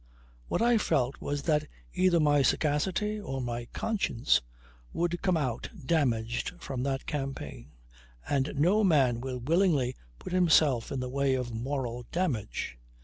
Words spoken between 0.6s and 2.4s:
I felt was that either